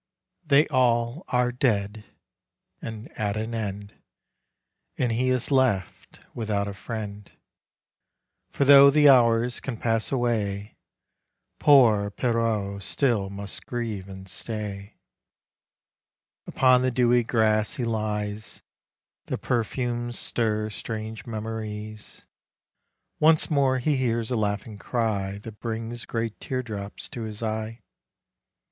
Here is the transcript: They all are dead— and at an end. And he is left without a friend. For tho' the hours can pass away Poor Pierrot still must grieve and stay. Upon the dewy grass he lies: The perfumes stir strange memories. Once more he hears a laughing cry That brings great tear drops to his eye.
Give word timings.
They 0.43 0.65
all 0.69 1.25
are 1.27 1.51
dead— 1.51 2.05
and 2.81 3.07
at 3.19 3.37
an 3.37 3.53
end. 3.53 3.93
And 4.97 5.11
he 5.11 5.29
is 5.29 5.51
left 5.51 6.21
without 6.33 6.67
a 6.67 6.73
friend. 6.73 7.31
For 8.49 8.65
tho' 8.65 8.89
the 8.89 9.09
hours 9.09 9.59
can 9.59 9.77
pass 9.77 10.11
away 10.11 10.75
Poor 11.59 12.09
Pierrot 12.09 12.81
still 12.81 13.29
must 13.29 13.67
grieve 13.67 14.09
and 14.09 14.27
stay. 14.27 14.95
Upon 16.47 16.81
the 16.81 16.89
dewy 16.89 17.23
grass 17.23 17.75
he 17.75 17.83
lies: 17.85 18.63
The 19.27 19.37
perfumes 19.37 20.17
stir 20.17 20.71
strange 20.71 21.27
memories. 21.27 22.25
Once 23.19 23.51
more 23.51 23.77
he 23.77 23.97
hears 23.97 24.31
a 24.31 24.35
laughing 24.35 24.79
cry 24.79 25.37
That 25.37 25.59
brings 25.59 26.07
great 26.07 26.39
tear 26.39 26.63
drops 26.63 27.07
to 27.09 27.21
his 27.21 27.43
eye. 27.43 27.81